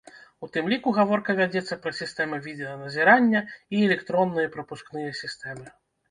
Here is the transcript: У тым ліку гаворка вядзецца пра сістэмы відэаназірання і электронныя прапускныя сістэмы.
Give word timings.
У 0.45 0.47
тым 0.55 0.69
ліку 0.71 0.91
гаворка 0.99 1.33
вядзецца 1.39 1.75
пра 1.83 1.91
сістэмы 1.97 2.39
відэаназірання 2.45 3.41
і 3.75 3.83
электронныя 3.89 4.47
прапускныя 4.57 5.13
сістэмы. 5.21 5.67